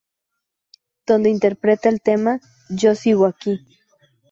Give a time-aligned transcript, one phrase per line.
[1.05, 3.59] Donde interpreta el tema "Yo sigo aquí".